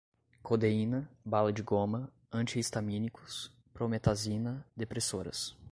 codeína, 0.41 1.07
bala 1.23 1.51
de 1.53 1.61
goma, 1.61 2.11
anti-histamínicos, 2.31 3.51
prometazina, 3.71 4.65
depressoras 4.75 5.55